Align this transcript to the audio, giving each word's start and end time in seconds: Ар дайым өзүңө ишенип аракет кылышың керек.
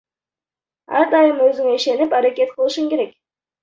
Ар 1.01 1.09
дайым 1.13 1.45
өзүңө 1.51 1.77
ишенип 1.83 2.19
аракет 2.23 2.59
кылышың 2.59 2.93
керек. 2.97 3.19